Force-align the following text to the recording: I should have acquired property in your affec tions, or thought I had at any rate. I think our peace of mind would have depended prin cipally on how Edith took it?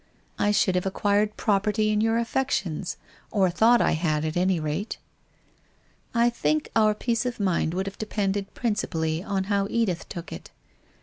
I 0.39 0.49
should 0.49 0.73
have 0.73 0.87
acquired 0.87 1.37
property 1.37 1.91
in 1.91 2.01
your 2.01 2.17
affec 2.17 2.49
tions, 2.49 2.97
or 3.29 3.51
thought 3.51 3.81
I 3.81 3.91
had 3.91 4.25
at 4.25 4.35
any 4.35 4.59
rate. 4.59 4.97
I 6.15 6.27
think 6.27 6.71
our 6.75 6.95
peace 6.95 7.23
of 7.23 7.39
mind 7.39 7.75
would 7.75 7.85
have 7.85 7.99
depended 7.99 8.55
prin 8.55 8.73
cipally 8.73 9.23
on 9.23 9.43
how 9.43 9.67
Edith 9.69 10.09
took 10.09 10.33
it? 10.33 10.49